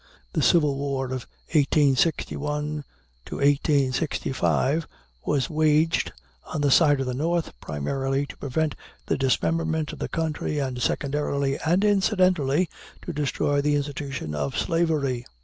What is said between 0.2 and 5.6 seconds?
The civil war of 1861 65 was